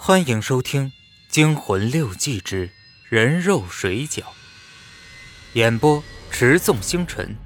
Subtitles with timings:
[0.00, 0.86] 欢迎收听
[1.28, 2.70] 《惊魂六记之
[3.08, 4.20] 人肉水饺》，
[5.54, 7.36] 演播：持纵星辰。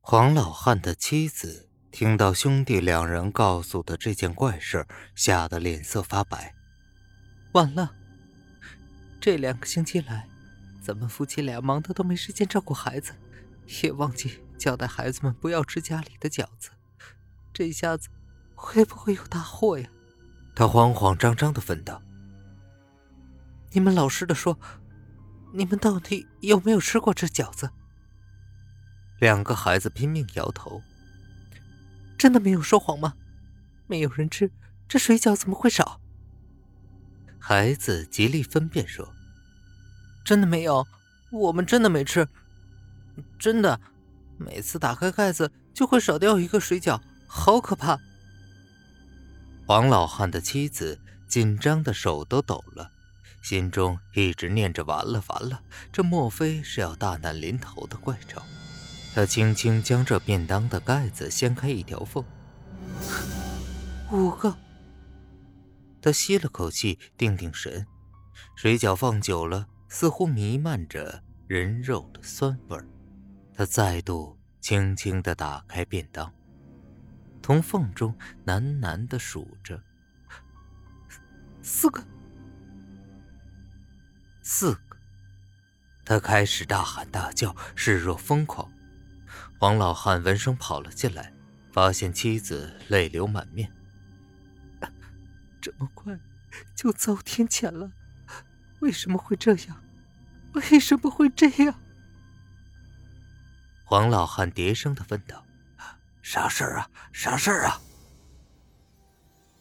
[0.00, 4.86] 黄老汉的妻子听到兄弟两人告诉的这件怪事，
[5.16, 6.54] 吓得脸色发白。
[7.52, 7.92] 完了，
[9.20, 10.28] 这两个星期来，
[10.80, 13.12] 咱们夫妻俩忙得都没时间照顾孩子，
[13.82, 16.70] 也忘记交代孩子们不要吃家里的饺子。
[17.58, 18.08] 这下子
[18.54, 19.90] 会不会有大祸呀？
[20.54, 22.00] 他慌慌张张的问道
[23.74, 24.56] ：“你们老实的说，
[25.52, 27.68] 你们到底有没有吃过这饺子？”
[29.18, 30.80] 两个孩子拼命摇头
[32.16, 33.14] ：“真的没有说谎吗？
[33.88, 34.52] 没有人吃，
[34.86, 36.00] 这水饺怎么会少？”
[37.40, 39.12] 孩子极力分辨说
[40.24, 40.86] ：“真的没有，
[41.32, 42.28] 我们真的没吃，
[43.36, 43.80] 真的，
[44.36, 48.00] 每次打开盖子就会少掉一个水饺。”好可怕！
[49.66, 50.98] 黄老汉的妻子
[51.28, 52.90] 紧张的手都抖了，
[53.42, 55.62] 心中一直念着：完了完了，
[55.92, 58.42] 这莫非是要大难临头的怪兆？
[59.14, 62.24] 他轻轻将这便当的盖子掀开一条缝，
[64.10, 64.56] 五个。
[66.00, 67.86] 他吸了口气，定定神，
[68.56, 72.86] 水饺放久了，似乎弥漫着人肉的酸味儿。
[73.54, 76.32] 他再度轻轻的打开便当。
[77.48, 79.82] 从缝中喃喃的数着
[81.64, 82.04] ：“四个，
[84.42, 84.98] 四个。”
[86.04, 88.70] 他开始大喊大叫，视若疯狂。
[89.60, 91.32] 王老汉闻声跑了进来，
[91.72, 93.72] 发现妻子泪流满面。
[95.58, 96.20] 这么快
[96.74, 97.90] 就遭天谴了？
[98.80, 99.82] 为什么会这样？
[100.52, 101.74] 为什么会这样？
[103.86, 105.46] 黄老汉叠声的问道。
[106.30, 106.90] 啥事儿啊？
[107.10, 107.80] 啥事儿啊？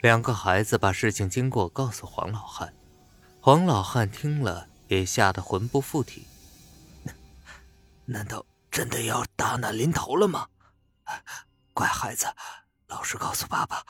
[0.00, 2.74] 两个孩子把事情经过告诉黄老汉，
[3.40, 6.26] 黄老汉听了也吓得魂不附体。
[8.06, 10.48] 难道真的要大难临头了吗？
[11.72, 12.26] 乖孩子，
[12.88, 13.84] 老实告诉爸爸，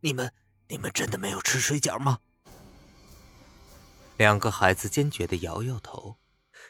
[0.00, 0.32] 你们
[0.68, 2.20] 你们真的没有吃水饺吗？
[4.16, 6.16] 两个孩子坚决的摇摇头，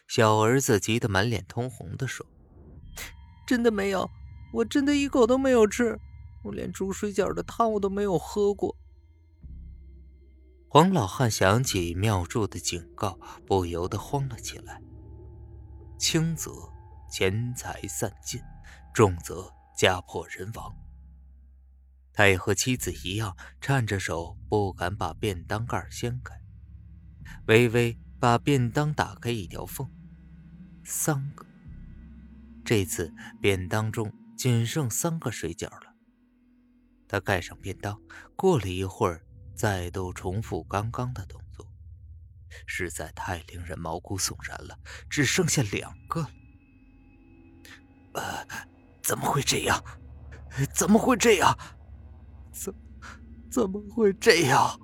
[0.09, 2.27] 小儿子急得满脸通红的说
[3.47, 4.11] ：“真的没有。”
[4.57, 5.99] 我真的一口都没有吃，
[6.43, 8.75] 我连煮水饺的汤我都没有喝过。
[10.67, 14.81] 黄老汉想起妙祝的警告，不由得慌了起来。
[15.99, 16.51] 轻则
[17.11, 18.41] 钱财散尽，
[18.95, 20.75] 重则家破人亡。
[22.15, 26.35] 他也和妻子一样，颤着手不敢把便当盖掀开，
[27.47, 29.87] 微微把便当打开一条缝，
[30.83, 31.45] 三个。
[32.65, 34.11] 这次便当中。
[34.37, 35.95] 仅剩三个水饺了。
[37.09, 38.01] 他盖上便当，
[38.37, 39.25] 过了一会儿，
[39.55, 41.67] 再度重复刚刚的动作，
[42.67, 44.79] 实在太令人毛骨悚然了。
[45.09, 46.31] 只剩下两个了。
[48.15, 48.47] 呃，
[49.03, 49.83] 怎么会这样？
[50.75, 51.57] 怎么会这样？
[52.53, 52.75] 怎
[53.51, 54.81] 怎么会这样？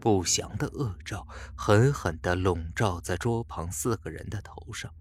[0.00, 1.26] 不祥的恶兆
[1.56, 4.92] 狠狠地笼罩在桌旁四个人的头上。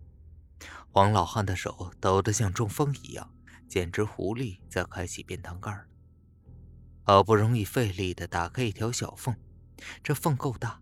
[0.94, 3.28] 黄老汉的手抖得像中风一样，
[3.68, 5.86] 简直无力再开启便当盖了。
[7.02, 9.36] 好不容易费力的打开一条小缝，
[10.04, 10.80] 这缝够大，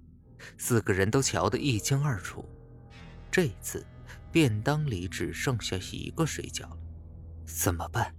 [0.57, 2.43] 四个人都瞧得一清二楚。
[3.31, 3.87] 这次
[4.33, 6.77] 便当里只剩下一个水饺了，
[7.45, 8.13] 怎么办？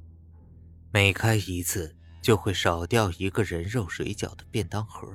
[0.91, 5.06] 每开一次就会少掉一个人肉水饺的便当盒，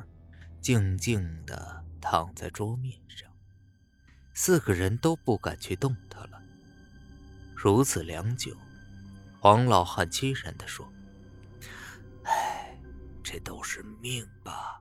[0.62, 3.28] 静静的躺在桌面上，
[4.36, 6.44] 四个人都不敢去动它了。
[7.60, 8.56] 如此良久，
[9.40, 10.88] 黄老汉凄然地说
[12.24, 12.80] ：“唉，
[13.24, 14.80] 这都是命吧？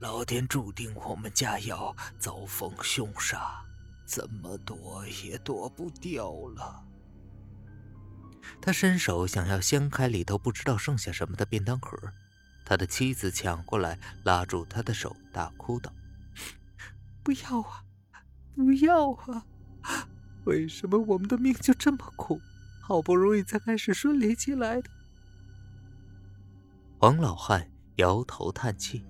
[0.00, 3.64] 老天注定我们家要遭逢凶杀，
[4.04, 6.84] 怎么躲也躲不掉了。”
[8.60, 11.96] 他伸手想要掀开里头不知道剩下什么的便当盒，
[12.66, 15.90] 他的妻子抢过来拉住他的手，大哭道
[17.24, 17.82] ：“不要啊，
[18.54, 19.46] 不要啊！”
[20.44, 22.40] 为什么我们的命就这么苦？
[22.80, 24.90] 好不容易才开始顺利起来的。
[26.98, 29.02] 黄老汉摇头叹气，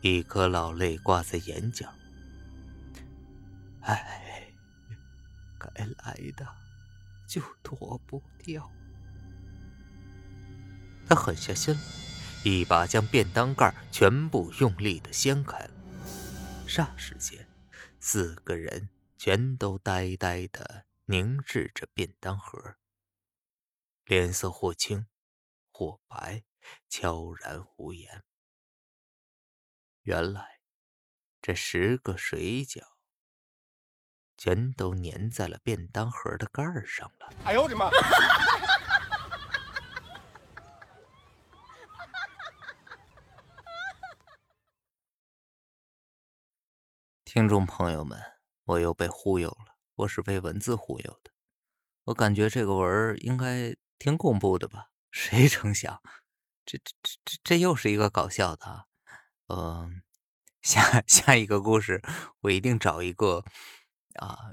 [0.00, 1.92] 一颗老泪挂在眼角。
[3.82, 4.48] 唉，
[5.58, 5.68] 该
[6.04, 6.46] 来的
[7.26, 8.70] 就躲不掉。
[11.06, 11.80] 他狠下心来，
[12.44, 15.70] 一把将便当盖全部用力的掀开了。
[16.66, 17.46] 霎时间，
[18.00, 18.88] 四个人。
[19.24, 22.74] 全都呆呆的凝视着便当盒，
[24.04, 25.06] 脸色或青
[25.70, 26.42] 或白，
[26.88, 28.24] 悄然无言。
[30.00, 30.58] 原来，
[31.40, 32.82] 这十个水饺
[34.36, 37.32] 全都粘在了便当盒的盖儿上了。
[37.44, 37.88] 哎呦我的妈！
[47.24, 48.20] 听众朋友们，
[48.64, 51.30] 我又被忽悠了，我是被文字忽悠的。
[52.04, 54.90] 我感觉这个文儿应该挺恐怖的吧？
[55.10, 56.00] 谁成想，
[56.64, 56.92] 这这
[57.24, 58.84] 这这又是一个搞笑的啊！
[59.48, 60.02] 嗯，
[60.62, 62.00] 下下一个故事，
[62.40, 63.44] 我一定找一个
[64.14, 64.52] 啊，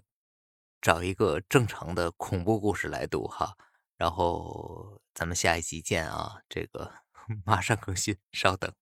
[0.82, 3.56] 找一个正常的恐怖故事来读哈。
[3.96, 6.42] 然后咱们下一集见啊！
[6.50, 6.92] 这个
[7.46, 8.74] 马上更新，稍等。